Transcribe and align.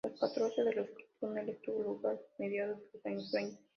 La 0.03 0.09
construcción 0.17 0.65
de 0.65 0.73
los 0.73 0.87
túneles 1.19 1.61
tuvo 1.61 1.83
lugar 1.83 2.19
mediados 2.39 2.79
los 2.91 3.05
años 3.05 3.31
veinte. 3.31 3.59